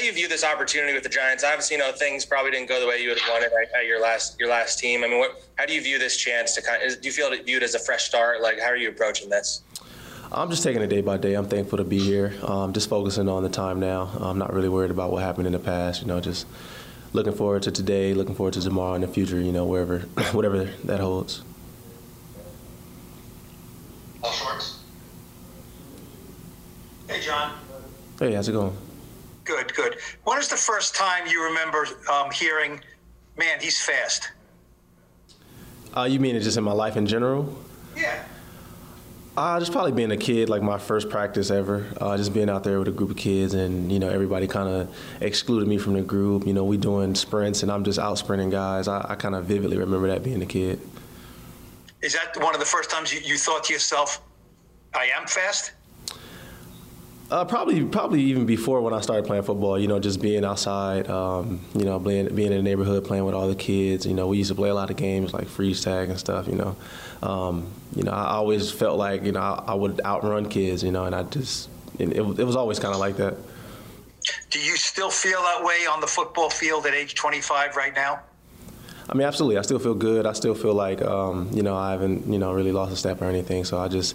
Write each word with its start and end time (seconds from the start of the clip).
do 0.00 0.06
you 0.06 0.12
view 0.12 0.28
this 0.28 0.44
opportunity 0.44 0.94
with 0.94 1.02
the 1.02 1.08
Giants? 1.08 1.44
Obviously, 1.44 1.76
you 1.76 1.82
know 1.82 1.92
things 1.92 2.24
probably 2.24 2.50
didn't 2.50 2.68
go 2.68 2.80
the 2.80 2.86
way 2.86 3.00
you 3.00 3.10
would 3.10 3.18
have 3.18 3.28
wanted 3.28 3.52
at, 3.52 3.80
at 3.80 3.86
your 3.86 4.00
last 4.00 4.38
your 4.40 4.48
last 4.48 4.78
team. 4.78 5.04
I 5.04 5.08
mean, 5.08 5.18
what, 5.18 5.42
how 5.56 5.66
do 5.66 5.74
you 5.74 5.82
view 5.82 5.98
this 5.98 6.16
chance 6.16 6.54
to 6.54 6.62
kind? 6.62 6.82
Of, 6.82 7.00
do 7.00 7.06
you 7.06 7.12
feel 7.12 7.28
it 7.32 7.44
viewed 7.44 7.62
as 7.62 7.74
a 7.74 7.78
fresh 7.78 8.04
start? 8.04 8.40
Like, 8.40 8.58
how 8.58 8.68
are 8.68 8.76
you 8.76 8.88
approaching 8.88 9.28
this? 9.28 9.62
I'm 10.32 10.48
just 10.48 10.62
taking 10.62 10.80
it 10.80 10.86
day 10.86 11.00
by 11.00 11.16
day. 11.16 11.34
I'm 11.34 11.48
thankful 11.48 11.78
to 11.78 11.84
be 11.84 11.98
here. 11.98 12.32
Um, 12.44 12.72
just 12.72 12.88
focusing 12.88 13.28
on 13.28 13.42
the 13.42 13.48
time 13.48 13.80
now. 13.80 14.10
I'm 14.20 14.38
not 14.38 14.52
really 14.52 14.68
worried 14.68 14.92
about 14.92 15.10
what 15.10 15.22
happened 15.22 15.46
in 15.46 15.52
the 15.52 15.58
past. 15.58 16.02
You 16.02 16.06
know, 16.06 16.20
just 16.20 16.46
looking 17.12 17.32
forward 17.32 17.64
to 17.64 17.70
today, 17.70 18.14
looking 18.14 18.34
forward 18.34 18.54
to 18.54 18.60
tomorrow 18.60 18.94
and 18.94 19.02
the 19.02 19.08
future. 19.08 19.40
You 19.40 19.52
know, 19.52 19.66
wherever, 19.66 19.98
whatever 20.32 20.64
that 20.84 21.00
holds. 21.00 21.42
All 24.22 24.32
shorts. 24.32 24.78
Hey, 27.08 27.20
John. 27.20 27.58
Hey, 28.18 28.34
how's 28.34 28.48
it 28.48 28.52
going? 28.52 28.76
Good, 29.50 29.74
good. 29.74 29.96
When 30.22 30.38
is 30.38 30.46
the 30.46 30.56
first 30.56 30.94
time 30.94 31.26
you 31.26 31.42
remember 31.42 31.84
um, 32.08 32.30
hearing, 32.30 32.80
"Man, 33.36 33.58
he's 33.60 33.82
fast"? 33.82 34.30
Uh, 35.96 36.04
you 36.04 36.20
mean 36.20 36.36
it 36.36 36.40
just 36.42 36.56
in 36.56 36.62
my 36.62 36.70
life 36.70 36.96
in 36.96 37.04
general? 37.04 37.58
Yeah. 37.96 38.22
Uh, 39.36 39.58
just 39.58 39.72
probably 39.72 39.90
being 39.90 40.12
a 40.12 40.16
kid, 40.16 40.48
like 40.48 40.62
my 40.62 40.78
first 40.78 41.10
practice 41.10 41.50
ever. 41.50 41.84
Uh, 42.00 42.16
just 42.16 42.32
being 42.32 42.48
out 42.48 42.62
there 42.62 42.78
with 42.78 42.86
a 42.86 42.92
group 42.92 43.10
of 43.10 43.16
kids, 43.16 43.54
and 43.54 43.90
you 43.90 43.98
know 43.98 44.08
everybody 44.08 44.46
kind 44.46 44.68
of 44.68 44.96
excluded 45.20 45.66
me 45.66 45.78
from 45.78 45.94
the 45.94 46.02
group. 46.02 46.46
You 46.46 46.52
know, 46.52 46.62
we 46.62 46.76
doing 46.76 47.16
sprints, 47.16 47.64
and 47.64 47.72
I'm 47.72 47.82
just 47.82 47.98
out 47.98 48.18
sprinting 48.18 48.50
guys. 48.50 48.86
I, 48.86 49.04
I 49.08 49.14
kind 49.16 49.34
of 49.34 49.46
vividly 49.46 49.78
remember 49.78 50.06
that 50.06 50.22
being 50.22 50.42
a 50.42 50.46
kid. 50.46 50.80
Is 52.02 52.12
that 52.12 52.40
one 52.40 52.54
of 52.54 52.60
the 52.60 52.66
first 52.66 52.88
times 52.88 53.12
you, 53.12 53.18
you 53.18 53.36
thought 53.36 53.64
to 53.64 53.72
yourself, 53.72 54.22
"I 54.94 55.06
am 55.06 55.26
fast"? 55.26 55.72
Uh, 57.30 57.44
probably, 57.44 57.84
probably 57.84 58.22
even 58.22 58.44
before 58.44 58.80
when 58.80 58.92
I 58.92 59.00
started 59.00 59.24
playing 59.24 59.44
football. 59.44 59.78
You 59.78 59.86
know, 59.86 60.00
just 60.00 60.20
being 60.20 60.44
outside. 60.44 61.08
Um, 61.08 61.60
you 61.74 61.84
know, 61.84 62.00
being 62.00 62.34
being 62.34 62.50
in 62.50 62.56
the 62.56 62.62
neighborhood, 62.62 63.04
playing 63.04 63.24
with 63.24 63.34
all 63.34 63.46
the 63.46 63.54
kids. 63.54 64.04
You 64.04 64.14
know, 64.14 64.26
we 64.26 64.38
used 64.38 64.48
to 64.48 64.56
play 64.56 64.68
a 64.68 64.74
lot 64.74 64.90
of 64.90 64.96
games 64.96 65.32
like 65.32 65.46
freeze 65.46 65.82
tag 65.82 66.08
and 66.10 66.18
stuff. 66.18 66.48
You 66.48 66.56
know, 66.56 66.76
um, 67.22 67.68
you 67.94 68.02
know, 68.02 68.10
I 68.10 68.32
always 68.32 68.72
felt 68.72 68.98
like 68.98 69.22
you 69.22 69.32
know 69.32 69.40
I, 69.40 69.64
I 69.68 69.74
would 69.74 70.00
outrun 70.00 70.48
kids. 70.48 70.82
You 70.82 70.90
know, 70.90 71.04
and 71.04 71.14
I 71.14 71.22
just 71.22 71.68
it, 72.00 72.16
it 72.16 72.44
was 72.44 72.56
always 72.56 72.80
kind 72.80 72.94
of 72.94 73.00
like 73.00 73.16
that. 73.18 73.36
Do 74.50 74.58
you 74.58 74.76
still 74.76 75.10
feel 75.10 75.40
that 75.42 75.64
way 75.64 75.86
on 75.88 76.00
the 76.00 76.06
football 76.06 76.50
field 76.50 76.84
at 76.86 76.94
age 76.94 77.14
25 77.14 77.76
right 77.76 77.94
now? 77.94 78.20
I 79.10 79.16
mean, 79.16 79.26
absolutely. 79.26 79.58
I 79.58 79.62
still 79.62 79.80
feel 79.80 79.94
good. 79.94 80.24
I 80.24 80.32
still 80.34 80.54
feel 80.54 80.72
like 80.72 81.02
um, 81.02 81.50
you 81.52 81.64
know 81.64 81.76
I 81.76 81.90
haven't 81.90 82.32
you 82.32 82.38
know 82.38 82.52
really 82.52 82.70
lost 82.70 82.92
a 82.92 82.96
step 82.96 83.20
or 83.20 83.24
anything. 83.24 83.64
So 83.64 83.76
I 83.76 83.88
just 83.88 84.14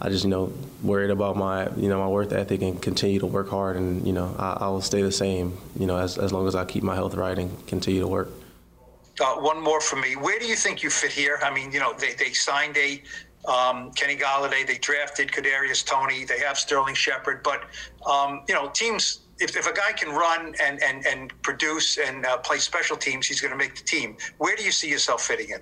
I 0.00 0.08
just 0.08 0.24
you 0.24 0.30
know 0.30 0.52
worried 0.82 1.10
about 1.10 1.36
my 1.36 1.70
you 1.76 1.88
know 1.88 2.00
my 2.00 2.08
work 2.08 2.32
ethic 2.32 2.60
and 2.60 2.82
continue 2.82 3.20
to 3.20 3.26
work 3.26 3.48
hard 3.48 3.76
and 3.76 4.04
you 4.04 4.12
know 4.12 4.34
I, 4.36 4.58
I 4.62 4.68
will 4.68 4.80
stay 4.80 5.00
the 5.02 5.12
same 5.12 5.56
you 5.78 5.86
know 5.86 5.96
as 5.96 6.18
as 6.18 6.32
long 6.32 6.48
as 6.48 6.56
I 6.56 6.64
keep 6.64 6.82
my 6.82 6.96
health 6.96 7.14
right 7.14 7.38
and 7.38 7.66
continue 7.68 8.00
to 8.00 8.08
work. 8.08 8.30
Uh, 9.20 9.34
one 9.36 9.62
more 9.62 9.80
for 9.80 9.96
me. 9.96 10.16
Where 10.16 10.40
do 10.40 10.46
you 10.46 10.56
think 10.56 10.82
you 10.82 10.90
fit 10.90 11.12
here? 11.12 11.38
I 11.42 11.52
mean, 11.52 11.70
you 11.70 11.78
know, 11.78 11.92
they, 11.92 12.14
they 12.14 12.32
signed 12.32 12.76
a 12.78 13.00
um, 13.44 13.92
Kenny 13.92 14.16
Golladay. 14.16 14.66
They 14.66 14.78
drafted 14.78 15.30
Kadarius 15.30 15.84
Toney, 15.84 16.24
They 16.24 16.38
have 16.40 16.58
Sterling 16.58 16.94
Shepard. 16.94 17.42
But 17.42 17.64
um, 18.06 18.42
you 18.48 18.54
know, 18.54 18.70
teams 18.70 19.20
if, 19.42 19.56
if 19.56 19.66
a 19.66 19.72
guy 19.72 19.92
can 19.92 20.10
run 20.10 20.54
and, 20.62 20.82
and, 20.82 21.04
and 21.06 21.42
produce 21.42 21.98
and 21.98 22.24
uh, 22.24 22.38
play 22.38 22.58
special 22.58 22.96
teams, 22.96 23.26
he's 23.26 23.40
going 23.40 23.50
to 23.50 23.58
make 23.58 23.74
the 23.74 23.84
team. 23.84 24.16
Where 24.38 24.54
do 24.56 24.62
you 24.62 24.72
see 24.72 24.88
yourself 24.88 25.22
fitting 25.22 25.50
in? 25.50 25.60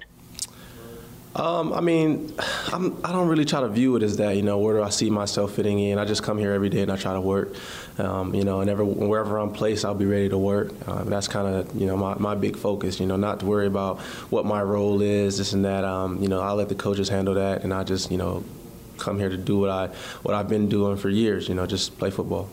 Um, 1.34 1.72
I 1.72 1.81
mean, 1.81 2.34
I'm, 2.72 2.98
I 3.05 3.09
do 3.09 3.19
not 3.19 3.28
really 3.28 3.45
try 3.45 3.61
to 3.61 3.69
view 3.69 3.95
it 3.97 4.03
as 4.03 4.17
that. 4.17 4.37
You 4.37 4.42
know, 4.42 4.59
where 4.59 4.77
do 4.77 4.83
I 4.83 4.91
see 4.91 5.11
myself 5.11 5.55
fitting 5.55 5.78
in? 5.78 5.98
I 5.98 6.05
just 6.05 6.22
come 6.25 6.39
here 6.39 6.53
every 6.53 6.69
day 6.69 6.83
and 6.83 6.91
I 6.91 6.97
try 6.97 7.14
to 7.14 7.20
work. 7.20 7.55
Um, 7.98 8.34
you 8.34 8.42
know, 8.45 8.61
and 8.61 8.69
ever, 8.69 8.84
wherever 8.84 9.39
I'm 9.39 9.53
placed, 9.53 9.84
I'll 9.84 9.94
be 9.94 10.06
ready 10.06 10.28
to 10.28 10.39
work. 10.39 10.72
Um, 10.89 11.09
that's 11.09 11.28
kind 11.28 11.55
of 11.55 11.81
you 11.81 11.87
know 11.87 11.97
my, 11.97 12.15
my 12.19 12.34
big 12.34 12.56
focus. 12.56 12.98
You 12.98 13.06
know, 13.06 13.17
not 13.17 13.41
to 13.41 13.47
worry 13.47 13.67
about 13.67 14.00
what 14.31 14.44
my 14.44 14.61
role 14.61 15.03
is, 15.03 15.39
this 15.39 15.53
and 15.53 15.65
that. 15.65 15.84
Um, 15.84 16.20
you 16.20 16.28
know, 16.28 16.41
I'll 16.41 16.56
let 16.56 16.69
the 16.69 16.75
coaches 16.75 17.09
handle 17.09 17.34
that, 17.34 17.62
and 17.62 17.72
I 17.72 17.84
just 17.84 18.10
you 18.10 18.19
know 18.19 18.43
come 18.99 19.19
here 19.19 19.28
to 19.28 19.37
do 19.37 19.59
what 19.59 19.71
I 19.71 19.87
what 20.22 20.34
I've 20.34 20.49
been 20.49 20.69
doing 20.69 20.97
for 20.97 21.09
years. 21.09 21.49
You 21.49 21.54
know, 21.54 21.66
just 21.66 21.97
play 21.99 22.10
football. 22.10 22.49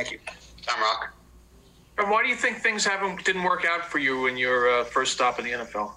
Thank 0.00 0.12
you. 0.12 0.18
Tom 0.66 0.80
Rock. 0.80 1.12
And 1.98 2.10
why 2.10 2.22
do 2.22 2.30
you 2.30 2.34
think 2.34 2.56
things 2.56 2.86
haven't 2.86 3.22
didn't 3.22 3.42
work 3.42 3.66
out 3.66 3.84
for 3.84 3.98
you 3.98 4.28
in 4.28 4.38
your 4.38 4.70
uh, 4.70 4.84
first 4.84 5.12
stop 5.12 5.38
in 5.38 5.44
the 5.44 5.50
NFL? 5.50 5.92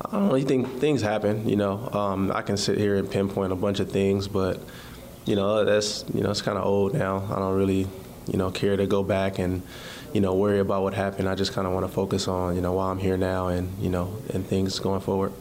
I 0.00 0.10
don't 0.10 0.28
really 0.28 0.44
think 0.44 0.78
things 0.78 1.02
happen. 1.02 1.46
You 1.46 1.56
know, 1.56 1.90
um, 1.90 2.32
I 2.32 2.40
can 2.40 2.56
sit 2.56 2.78
here 2.78 2.96
and 2.96 3.10
pinpoint 3.10 3.52
a 3.52 3.56
bunch 3.56 3.78
of 3.78 3.92
things, 3.92 4.26
but 4.26 4.58
you 5.26 5.36
know 5.36 5.66
that's 5.66 6.06
you 6.14 6.22
know 6.22 6.30
it's 6.30 6.40
kind 6.40 6.56
of 6.56 6.64
old 6.64 6.94
now. 6.94 7.28
I 7.30 7.38
don't 7.38 7.54
really 7.54 7.86
you 8.26 8.38
know 8.38 8.50
care 8.50 8.74
to 8.74 8.86
go 8.86 9.02
back 9.02 9.38
and 9.38 9.60
you 10.14 10.22
know 10.22 10.34
worry 10.34 10.60
about 10.60 10.82
what 10.82 10.94
happened. 10.94 11.28
I 11.28 11.34
just 11.34 11.52
kind 11.52 11.66
of 11.66 11.74
want 11.74 11.84
to 11.84 11.92
focus 11.92 12.26
on 12.26 12.54
you 12.54 12.62
know 12.62 12.72
why 12.72 12.90
I'm 12.90 12.98
here 12.98 13.18
now 13.18 13.48
and 13.48 13.70
you 13.82 13.90
know 13.90 14.16
and 14.32 14.46
things 14.46 14.78
going 14.78 15.02
forward. 15.02 15.34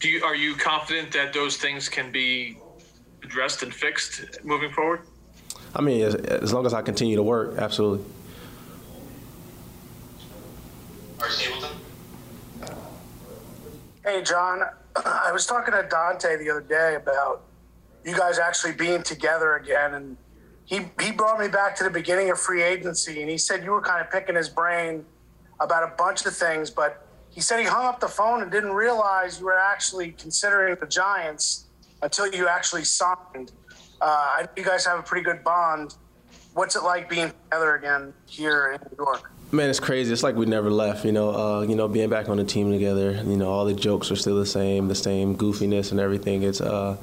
Do 0.00 0.08
you 0.08 0.24
are 0.24 0.34
you 0.34 0.54
confident 0.54 1.12
that 1.12 1.34
those 1.34 1.58
things 1.58 1.90
can 1.90 2.10
be 2.10 2.56
addressed 3.22 3.62
and 3.62 3.74
fixed 3.74 4.42
moving 4.42 4.72
forward? 4.72 5.02
I 5.74 5.80
mean, 5.80 6.02
as, 6.02 6.14
as 6.14 6.52
long 6.52 6.66
as 6.66 6.74
I 6.74 6.82
continue 6.82 7.16
to 7.16 7.22
work, 7.22 7.56
absolutely. 7.58 8.04
Hey, 14.04 14.22
John. 14.22 14.62
I 15.04 15.32
was 15.32 15.46
talking 15.46 15.72
to 15.72 15.86
Dante 15.88 16.36
the 16.36 16.50
other 16.50 16.60
day 16.60 16.96
about 16.96 17.42
you 18.04 18.16
guys 18.16 18.38
actually 18.38 18.72
being 18.72 19.02
together 19.02 19.54
again, 19.56 19.94
and 19.94 20.16
he 20.64 20.80
he 21.00 21.12
brought 21.12 21.38
me 21.38 21.48
back 21.48 21.76
to 21.76 21.84
the 21.84 21.90
beginning 21.90 22.30
of 22.30 22.38
free 22.38 22.62
agency, 22.62 23.22
and 23.22 23.30
he 23.30 23.38
said 23.38 23.64
you 23.64 23.70
were 23.70 23.80
kind 23.80 24.04
of 24.04 24.10
picking 24.10 24.34
his 24.34 24.48
brain 24.48 25.04
about 25.60 25.84
a 25.84 25.94
bunch 25.96 26.26
of 26.26 26.34
things, 26.34 26.70
but 26.70 27.06
he 27.30 27.40
said 27.40 27.60
he 27.60 27.64
hung 27.64 27.86
up 27.86 28.00
the 28.00 28.08
phone 28.08 28.42
and 28.42 28.50
didn't 28.50 28.72
realize 28.72 29.38
you 29.38 29.46
were 29.46 29.58
actually 29.58 30.12
considering 30.12 30.76
the 30.78 30.86
Giants 30.86 31.66
until 32.02 32.26
you 32.30 32.48
actually 32.48 32.84
signed. 32.84 33.52
Uh, 34.02 34.34
I 34.38 34.42
know 34.42 34.48
you 34.56 34.64
guys 34.64 34.84
have 34.84 34.98
a 34.98 35.02
pretty 35.02 35.22
good 35.22 35.44
bond. 35.44 35.94
What's 36.54 36.74
it 36.74 36.82
like 36.82 37.08
being 37.08 37.32
together 37.44 37.76
again 37.76 38.12
here 38.26 38.72
in 38.72 38.80
New 38.90 39.04
York? 39.04 39.30
Man, 39.52 39.70
it's 39.70 39.78
crazy. 39.78 40.12
It's 40.12 40.24
like 40.24 40.34
we 40.34 40.44
never 40.44 40.70
left. 40.70 41.04
You 41.04 41.12
know, 41.12 41.30
uh, 41.30 41.60
you 41.62 41.76
know, 41.76 41.86
being 41.86 42.10
back 42.10 42.28
on 42.28 42.38
the 42.38 42.44
team 42.44 42.72
together. 42.72 43.12
You 43.12 43.36
know, 43.36 43.48
all 43.48 43.64
the 43.64 43.74
jokes 43.74 44.10
are 44.10 44.16
still 44.16 44.36
the 44.36 44.46
same, 44.46 44.88
the 44.88 44.94
same 44.96 45.36
goofiness 45.36 45.92
and 45.92 46.00
everything. 46.00 46.42
It's 46.42 46.60
uh, 46.60 46.96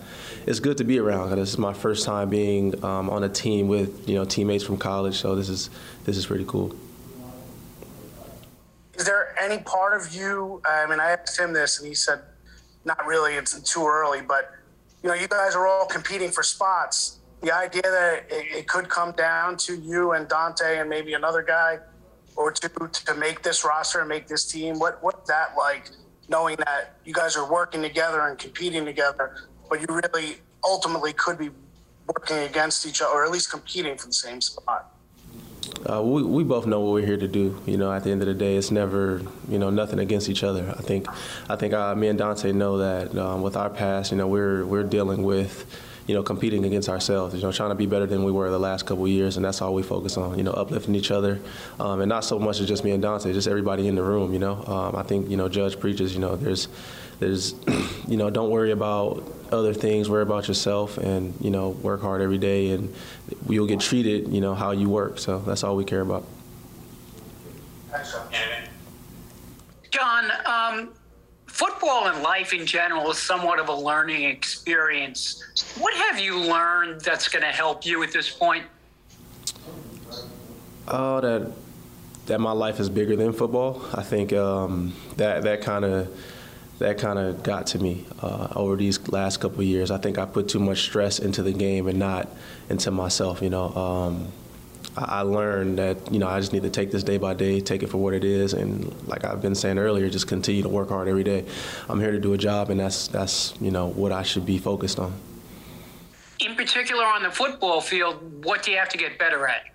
it's 0.45 0.59
good 0.59 0.77
to 0.79 0.83
be 0.83 0.99
around. 0.99 1.29
This 1.38 1.49
is 1.49 1.57
my 1.57 1.73
first 1.73 2.05
time 2.05 2.29
being 2.29 2.83
um, 2.83 3.09
on 3.09 3.23
a 3.23 3.29
team 3.29 3.69
with 3.69 4.09
you 4.09 4.15
know 4.15 4.25
teammates 4.25 4.65
from 4.65 4.77
college. 4.77 5.15
So 5.15 5.35
this 5.35 5.47
is 5.47 5.69
this 6.03 6.17
is 6.17 6.25
pretty 6.25 6.45
cool. 6.45 6.75
Is 8.95 9.05
there 9.05 9.35
any 9.39 9.59
part 9.63 9.99
of 9.99 10.13
you? 10.13 10.61
I 10.65 10.85
mean, 10.88 10.99
I 10.99 11.11
asked 11.11 11.39
him 11.39 11.53
this, 11.53 11.79
and 11.79 11.88
he 11.88 11.95
said, 11.95 12.19
"Not 12.83 13.05
really. 13.05 13.35
It's 13.35 13.57
too 13.61 13.88
early." 13.88 14.21
But 14.21 14.51
you 15.03 15.09
know, 15.09 15.15
you 15.15 15.27
guys 15.27 15.55
are 15.55 15.67
all 15.67 15.85
competing 15.85 16.29
for 16.29 16.43
spots. 16.43 17.19
The 17.41 17.55
idea 17.55 17.81
that 17.83 18.25
it, 18.29 18.57
it 18.57 18.67
could 18.67 18.89
come 18.89 19.13
down 19.13 19.55
to 19.57 19.75
you 19.75 20.11
and 20.11 20.27
Dante 20.27 20.79
and 20.79 20.89
maybe 20.89 21.13
another 21.13 21.41
guy, 21.41 21.79
or 22.35 22.51
to 22.51 22.69
to 22.69 23.15
make 23.15 23.41
this 23.41 23.63
roster 23.63 23.99
and 23.99 24.09
make 24.09 24.27
this 24.27 24.45
team. 24.45 24.77
What 24.77 25.01
what's 25.01 25.27
that 25.29 25.55
like? 25.57 25.89
Knowing 26.27 26.57
that 26.57 26.95
you 27.05 27.13
guys 27.13 27.35
are 27.35 27.49
working 27.49 27.81
together 27.81 28.27
and 28.27 28.38
competing 28.38 28.85
together, 28.85 29.38
but 29.69 29.81
you 29.81 29.88
really 29.89 30.38
ultimately 30.63 31.13
could 31.13 31.38
be 31.38 31.49
working 32.07 32.38
against 32.39 32.85
each 32.85 33.01
other, 33.01 33.11
or 33.11 33.25
at 33.25 33.31
least 33.31 33.49
competing 33.49 33.97
for 33.97 34.07
the 34.07 34.13
same 34.13 34.41
spot. 34.41 34.93
Uh, 35.90 36.02
we, 36.02 36.24
we 36.24 36.44
both 36.44 36.66
know 36.66 36.80
what 36.81 36.94
we're 36.94 37.06
here 37.06 37.18
to 37.18 37.28
do. 37.28 37.59
You 37.66 37.78
know, 37.78 37.91
at 37.91 38.03
the 38.03 38.12
end 38.12 38.22
of 38.22 38.28
the 38.28 38.34
day, 38.34 38.56
it's 38.56 38.72
never 38.72 39.22
you 39.47 39.59
know 39.59 39.69
nothing 39.69 40.00
against 40.00 40.30
each 40.30 40.44
other. 40.44 40.74
I 40.78 40.81
think 40.81 41.07
I 41.50 41.56
think 41.56 41.74
uh, 41.74 41.96
me 41.96 42.07
and 42.07 42.18
Dante 42.18 42.52
know 42.52 42.78
that 42.80 43.18
um, 43.18 43.41
with 43.41 43.56
our 43.56 43.69
past, 43.69 44.12
you 44.12 44.18
know, 44.18 44.28
we're 44.28 44.66
we're 44.66 44.84
dealing 44.84 45.24
with 45.24 45.66
you 46.09 46.15
know 46.15 46.23
competing 46.23 46.65
against 46.65 46.89
ourselves. 46.89 47.35
You 47.35 47.41
know, 47.43 47.51
trying 47.51 47.69
to 47.69 47.75
be 47.75 47.85
better 47.85 48.07
than 48.07 48.23
we 48.23 48.31
were 48.31 48.49
the 48.49 48.59
last 48.59 48.87
couple 48.87 49.07
years, 49.07 49.35
and 49.35 49.45
that's 49.45 49.61
all 49.61 49.75
we 49.75 49.83
focus 49.83 50.17
on. 50.17 50.39
You 50.39 50.43
know, 50.43 50.53
uplifting 50.53 50.95
each 50.95 51.11
other, 51.11 51.39
um, 51.79 52.01
and 52.01 52.09
not 52.09 52.25
so 52.25 52.39
much 52.39 52.59
as 52.59 52.67
just 52.67 52.83
me 52.83 52.89
and 52.89 53.01
Dante, 53.03 53.31
just 53.31 53.47
everybody 53.47 53.88
in 53.88 53.94
the 53.94 54.01
room. 54.01 54.33
You 54.33 54.39
know, 54.39 54.63
um, 54.65 54.95
I 54.95 55.03
think 55.03 55.29
you 55.29 55.38
know 55.38 55.47
Judge 55.47 55.79
preaches. 55.79 56.15
You 56.15 56.19
know, 56.19 56.35
there's 56.35 56.67
there's 57.19 57.53
you 58.07 58.17
know 58.17 58.31
don't 58.31 58.50
worry 58.50 58.71
about 58.71 59.23
other 59.51 59.71
things 59.71 60.09
worry 60.09 60.23
about 60.23 60.47
yourself 60.47 60.97
and 60.97 61.35
you 61.41 61.51
know 61.51 61.69
work 61.69 62.01
hard 62.01 62.21
every 62.21 62.38
day 62.39 62.71
and 62.71 62.94
you'll 63.47 63.67
get 63.67 63.79
treated 63.79 64.27
you 64.29 64.41
know 64.41 64.55
how 64.55 64.71
you 64.71 64.89
work 64.89 65.17
so 65.19 65.39
that's 65.39 65.63
all 65.63 65.75
we 65.75 65.83
care 65.83 66.01
about 66.01 66.23
john 69.91 70.31
um, 70.45 70.89
football 71.50 72.07
and 72.07 72.22
life 72.24 72.54
in 72.54 72.66
general 72.66 73.10
is 73.12 73.18
somewhat 73.18 73.60
of 73.60 73.69
a 73.69 73.74
learning 73.74 74.24
experience 74.24 75.44
what 75.78 75.94
have 75.94 76.19
you 76.19 76.38
learned 76.40 77.01
that's 77.01 77.28
going 77.28 77.44
to 77.44 77.51
help 77.51 77.86
you 77.86 78.04
at 78.04 78.12
this 78.12 78.30
point 78.30 78.63
oh 80.88 81.19
that 81.22 81.51
that 82.28 82.40
my 82.40 82.51
life 82.51 82.80
is 82.80 82.90
bigger 82.90 83.16
than 83.16 83.34
football 83.34 83.84
i 83.94 84.04
think 84.04 84.31
um, 84.34 84.94
that 85.18 85.44
that 85.44 85.62
kind 85.62 85.84
of 85.84 86.07
that 86.80 86.98
kind 86.98 87.19
of 87.19 87.44
got 87.44 87.68
to 87.68 87.80
me 87.80 88.06
uh, 88.22 88.48
over 88.56 88.75
these 88.78 89.06
last 89.10 89.38
couple 89.38 89.62
years. 89.63 89.92
I 89.92 89.98
think 89.98 90.18
I 90.18 90.25
put 90.25 90.48
too 90.48 90.60
much 90.60 90.84
stress 90.84 91.19
into 91.19 91.44
the 91.44 91.51
game 91.51 91.88
and 91.88 92.00
not 92.00 92.30
into 92.69 92.90
myself. 92.90 93.42
You 93.42 93.50
know, 93.50 93.75
um, 93.75 94.31
I 95.01 95.22
learned 95.22 95.78
that 95.80 96.12
you 96.12 96.19
know 96.19 96.28
I 96.28 96.40
just 96.40 96.54
need 96.54 96.63
to 96.63 96.69
take 96.69 96.92
this 96.92 97.04
day 97.04 97.18
by 97.18 97.34
day, 97.34 97.62
take 97.62 97.84
it 97.84 97.88
for 97.88 97.98
what 97.98 98.13
it 98.13 98.24
is, 98.24 98.54
and 98.54 98.94
like 99.07 99.24
I've 99.24 99.42
been 99.42 99.56
saying 99.56 99.78
earlier, 99.78 100.10
just 100.10 100.28
continue 100.28 100.62
to 100.63 100.69
work 100.69 100.90
hard 100.90 101.07
every 101.07 101.24
day. 101.24 101.46
I'm 101.88 102.00
here 102.00 102.12
to 102.12 102.19
do 102.19 102.34
a 102.34 102.38
job, 102.38 102.69
and 102.69 102.80
that's 102.80 103.07
that's 103.07 103.54
you 103.62 103.72
know 103.72 103.88
what 103.88 104.12
I 104.12 104.24
should 104.24 104.46
be 104.46 104.57
focused 104.57 105.00
on. 105.00 105.13
In 106.40 106.56
particular, 106.56 107.06
on 107.06 107.24
the 107.24 107.31
football 107.31 107.81
field, 107.81 108.44
what 108.44 108.63
do 108.63 108.72
you 108.72 108.78
have 108.78 108.90
to 108.90 108.98
get 108.98 109.18
better 109.18 109.48
at? 109.48 109.66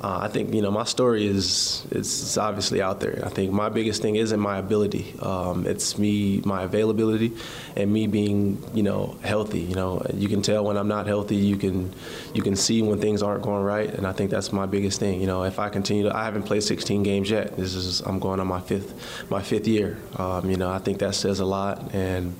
Uh, 0.00 0.18
I 0.22 0.28
think 0.28 0.54
you 0.54 0.62
know 0.62 0.70
my 0.70 0.84
story 0.84 1.26
is 1.26 1.84
it's, 1.90 2.22
it's 2.22 2.38
obviously 2.38 2.80
out 2.80 3.00
there. 3.00 3.20
I 3.24 3.30
think 3.30 3.52
my 3.52 3.68
biggest 3.68 4.00
thing 4.00 4.14
isn't 4.14 4.38
my 4.38 4.58
ability; 4.58 5.18
um, 5.20 5.66
it's 5.66 5.98
me, 5.98 6.40
my 6.44 6.62
availability, 6.62 7.32
and 7.74 7.92
me 7.92 8.06
being 8.06 8.62
you 8.74 8.84
know 8.84 9.18
healthy. 9.24 9.58
You 9.58 9.74
know, 9.74 10.06
you 10.14 10.28
can 10.28 10.40
tell 10.40 10.64
when 10.64 10.76
I'm 10.76 10.86
not 10.86 11.08
healthy. 11.08 11.34
You 11.34 11.56
can 11.56 11.92
you 12.32 12.42
can 12.42 12.54
see 12.54 12.80
when 12.80 13.00
things 13.00 13.24
aren't 13.24 13.42
going 13.42 13.64
right, 13.64 13.92
and 13.92 14.06
I 14.06 14.12
think 14.12 14.30
that's 14.30 14.52
my 14.52 14.66
biggest 14.66 15.00
thing. 15.00 15.20
You 15.20 15.26
know, 15.26 15.42
if 15.42 15.58
I 15.58 15.68
continue 15.68 16.04
to, 16.04 16.16
I 16.16 16.24
haven't 16.24 16.44
played 16.44 16.62
16 16.62 17.02
games 17.02 17.28
yet. 17.28 17.56
This 17.56 17.74
is 17.74 18.00
I'm 18.02 18.20
going 18.20 18.38
on 18.38 18.46
my 18.46 18.60
fifth 18.60 19.30
my 19.30 19.42
fifth 19.42 19.66
year. 19.66 19.98
Um, 20.16 20.48
you 20.48 20.56
know, 20.56 20.70
I 20.70 20.78
think 20.78 21.00
that 21.00 21.16
says 21.16 21.40
a 21.40 21.44
lot, 21.44 21.92
and 21.92 22.38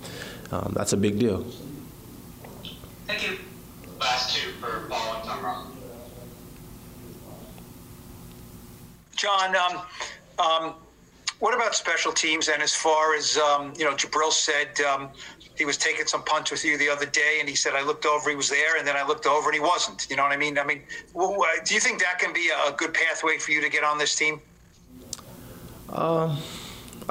um, 0.52 0.74
that's 0.76 0.92
a 0.92 0.96
big 0.96 1.18
deal. 1.18 1.44
Thank 3.08 3.28
you. 3.28 3.38
Last 3.98 4.36
two 4.36 4.52
for 4.60 4.86
Paul 4.88 5.16
and 5.16 5.24
Tom 5.24 5.44
Ross. 5.44 5.66
John, 9.18 9.56
um, 9.56 9.82
um, 10.38 10.74
what 11.40 11.54
about 11.54 11.74
special 11.74 12.12
teams? 12.12 12.48
And 12.48 12.62
as 12.62 12.72
far 12.72 13.16
as 13.16 13.36
um, 13.36 13.72
you 13.76 13.84
know, 13.84 13.94
Jabrill 13.94 14.32
said 14.32 14.80
um, 14.80 15.10
he 15.56 15.64
was 15.64 15.76
taking 15.76 16.06
some 16.06 16.22
punts 16.24 16.52
with 16.52 16.64
you 16.64 16.78
the 16.78 16.88
other 16.88 17.06
day, 17.06 17.38
and 17.40 17.48
he 17.48 17.56
said 17.56 17.74
I 17.74 17.82
looked 17.82 18.06
over, 18.06 18.30
he 18.30 18.36
was 18.36 18.48
there, 18.48 18.78
and 18.78 18.86
then 18.86 18.96
I 18.96 19.04
looked 19.04 19.26
over, 19.26 19.48
and 19.48 19.54
he 19.54 19.60
wasn't. 19.60 20.06
You 20.08 20.16
know 20.16 20.22
what 20.22 20.32
I 20.32 20.36
mean? 20.36 20.56
I 20.56 20.64
mean, 20.64 20.82
do 21.14 21.74
you 21.74 21.80
think 21.80 22.00
that 22.00 22.18
can 22.20 22.32
be 22.32 22.50
a 22.68 22.72
good 22.72 22.94
pathway 22.94 23.38
for 23.38 23.50
you 23.50 23.60
to 23.60 23.68
get 23.68 23.82
on 23.82 23.98
this 23.98 24.14
team? 24.14 24.40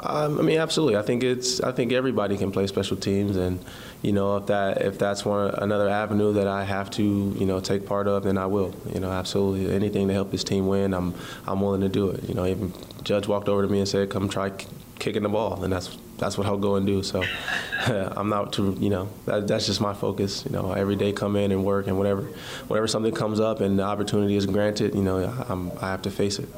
Um, 0.00 0.38
I 0.38 0.42
mean, 0.42 0.58
absolutely. 0.58 0.96
I 0.96 1.02
think 1.02 1.24
it's. 1.24 1.60
I 1.60 1.72
think 1.72 1.92
everybody 1.92 2.36
can 2.36 2.52
play 2.52 2.66
special 2.68 2.96
teams, 2.96 3.36
and 3.36 3.64
you 4.02 4.12
know, 4.12 4.36
if 4.36 4.46
that 4.46 4.82
if 4.82 4.96
that's 4.98 5.24
one 5.24 5.50
another 5.56 5.88
avenue 5.88 6.32
that 6.34 6.46
I 6.46 6.62
have 6.64 6.90
to 6.92 7.02
you 7.02 7.46
know 7.46 7.58
take 7.58 7.84
part 7.84 8.06
of, 8.06 8.22
then 8.22 8.38
I 8.38 8.46
will. 8.46 8.74
You 8.92 9.00
know, 9.00 9.10
absolutely. 9.10 9.74
Anything 9.74 10.06
to 10.08 10.14
help 10.14 10.30
this 10.30 10.44
team 10.44 10.68
win, 10.68 10.94
I'm 10.94 11.14
I'm 11.46 11.60
willing 11.60 11.80
to 11.80 11.88
do 11.88 12.10
it. 12.10 12.28
You 12.28 12.34
know, 12.34 12.46
even 12.46 12.72
Judge 13.02 13.26
walked 13.26 13.48
over 13.48 13.62
to 13.62 13.68
me 13.68 13.80
and 13.80 13.88
said, 13.88 14.08
"Come 14.08 14.28
try 14.28 14.50
k- 14.50 14.68
kicking 15.00 15.24
the 15.24 15.28
ball," 15.28 15.64
and 15.64 15.72
that's 15.72 15.98
that's 16.16 16.38
what 16.38 16.46
I'll 16.46 16.58
go 16.58 16.76
and 16.76 16.86
do. 16.86 17.02
So 17.02 17.24
I'm 17.86 18.28
not 18.28 18.52
to 18.52 18.76
you 18.78 18.90
know 18.90 19.08
that, 19.26 19.48
that's 19.48 19.66
just 19.66 19.80
my 19.80 19.94
focus. 19.94 20.44
You 20.44 20.52
know, 20.52 20.70
every 20.72 20.94
day 20.94 21.12
come 21.12 21.34
in 21.34 21.50
and 21.50 21.64
work, 21.64 21.88
and 21.88 21.98
whatever 21.98 22.22
whenever 22.68 22.86
something 22.86 23.12
comes 23.12 23.40
up 23.40 23.60
and 23.60 23.76
the 23.76 23.82
opportunity 23.84 24.36
is 24.36 24.46
granted, 24.46 24.94
you 24.94 25.02
know, 25.02 25.16
I'm, 25.48 25.72
I 25.80 25.90
have 25.90 26.02
to 26.02 26.10
face 26.12 26.38
it. 26.38 26.48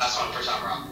Last 0.00 0.20
one 0.20 0.32
for 0.32 0.42
Tom 0.42 0.64
Ross. 0.64 0.88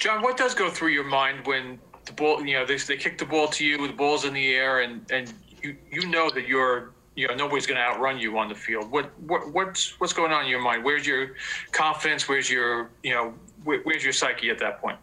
John, 0.00 0.22
what 0.22 0.38
does 0.38 0.54
go 0.54 0.70
through 0.70 0.88
your 0.88 1.04
mind 1.04 1.46
when 1.46 1.78
the 2.06 2.12
ball, 2.12 2.44
you 2.44 2.54
know, 2.54 2.64
they, 2.64 2.78
they 2.78 2.96
kick 2.96 3.18
the 3.18 3.26
ball 3.26 3.48
to 3.48 3.64
you, 3.64 3.86
the 3.86 3.92
ball's 3.92 4.24
in 4.24 4.32
the 4.32 4.54
air, 4.54 4.80
and, 4.80 5.04
and 5.12 5.32
you, 5.62 5.76
you 5.92 6.08
know 6.08 6.30
that 6.30 6.48
you're, 6.48 6.92
you 7.16 7.28
know, 7.28 7.34
nobody's 7.34 7.66
going 7.66 7.76
to 7.76 7.84
outrun 7.84 8.18
you 8.18 8.38
on 8.38 8.48
the 8.48 8.54
field. 8.54 8.90
What, 8.90 9.10
what, 9.20 9.52
what's, 9.52 10.00
what's 10.00 10.14
going 10.14 10.32
on 10.32 10.44
in 10.44 10.50
your 10.50 10.62
mind? 10.62 10.84
Where's 10.84 11.06
your 11.06 11.32
confidence? 11.72 12.30
Where's 12.30 12.48
your, 12.50 12.88
you 13.02 13.12
know, 13.12 13.34
where, 13.62 13.80
where's 13.82 14.02
your 14.02 14.14
psyche 14.14 14.48
at 14.48 14.58
that 14.60 14.80
point? 14.80 14.98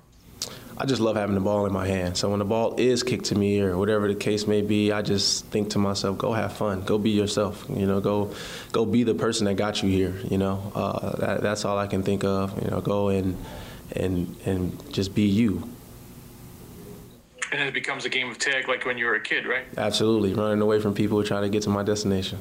I 0.79 0.85
just 0.85 0.99
love 0.99 1.15
having 1.15 1.35
the 1.35 1.41
ball 1.41 1.67
in 1.67 1.73
my 1.73 1.85
hand. 1.85 2.17
So 2.17 2.29
when 2.31 2.39
the 2.39 2.45
ball 2.45 2.75
is 2.79 3.03
kicked 3.03 3.25
to 3.25 3.35
me 3.35 3.61
or 3.61 3.77
whatever 3.77 4.07
the 4.07 4.15
case 4.15 4.47
may 4.47 4.63
be, 4.63 4.91
I 4.91 5.03
just 5.03 5.45
think 5.45 5.69
to 5.71 5.79
myself, 5.79 6.17
go 6.17 6.33
have 6.33 6.53
fun, 6.53 6.81
go 6.81 6.97
be 6.97 7.11
yourself. 7.11 7.65
You 7.69 7.85
know, 7.85 7.99
go 7.99 8.33
go 8.71 8.85
be 8.85 9.03
the 9.03 9.15
person 9.15 9.45
that 9.45 9.55
got 9.55 9.81
you 9.81 9.89
here. 9.89 10.15
You 10.29 10.37
know, 10.37 10.71
uh, 10.75 11.15
that, 11.17 11.41
that's 11.41 11.65
all 11.65 11.79
I 11.79 11.87
can 11.87 12.03
think 12.03 12.23
of. 12.23 12.61
You 12.63 12.69
know, 12.69 12.81
go 12.81 13.09
and 13.09 13.35
and 13.95 14.35
and 14.45 14.93
just 14.93 15.13
be 15.15 15.23
you. 15.23 15.69
And 17.51 17.61
it 17.61 17.73
becomes 17.73 18.03
a 18.03 18.09
game 18.09 18.29
of 18.29 18.37
tag 18.37 18.67
like 18.67 18.85
when 18.85 18.97
you 18.97 19.05
were 19.05 19.15
a 19.15 19.21
kid, 19.21 19.45
right? 19.45 19.63
Absolutely, 19.77 20.33
running 20.33 20.61
away 20.61 20.81
from 20.81 20.93
people 20.93 21.23
trying 21.23 21.43
to 21.43 21.49
get 21.49 21.63
to 21.63 21.69
my 21.69 21.83
destination. 21.83 22.39